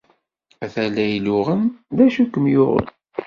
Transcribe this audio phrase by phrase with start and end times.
[0.63, 1.63] A tala iluɣen,
[1.95, 2.87] d acu kem-yuɣen?